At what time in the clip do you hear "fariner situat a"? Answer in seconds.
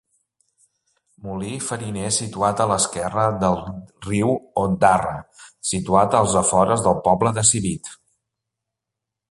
1.65-2.67